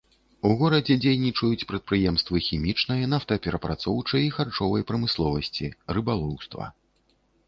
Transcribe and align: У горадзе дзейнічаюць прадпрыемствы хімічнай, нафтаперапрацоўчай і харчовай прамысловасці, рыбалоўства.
У 0.47 0.51
горадзе 0.59 0.95
дзейнічаюць 1.01 1.65
прадпрыемствы 1.71 2.41
хімічнай, 2.47 3.03
нафтаперапрацоўчай 3.13 4.21
і 4.29 4.31
харчовай 4.39 4.87
прамысловасці, 4.93 5.71
рыбалоўства. 5.99 6.63